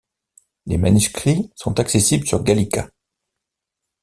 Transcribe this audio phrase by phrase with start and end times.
[0.65, 2.89] Les manuscrits sont accessibles sur gallica.